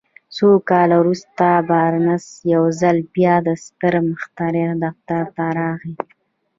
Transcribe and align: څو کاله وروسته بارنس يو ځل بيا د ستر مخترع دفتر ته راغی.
څو 0.35 0.49
کاله 0.69 0.95
وروسته 1.01 1.45
بارنس 1.69 2.25
يو 2.53 2.63
ځل 2.79 2.97
بيا 3.15 3.35
د 3.47 3.49
ستر 3.65 3.93
مخترع 4.09 4.69
دفتر 4.83 5.23
ته 5.35 5.45
راغی. 5.57 5.93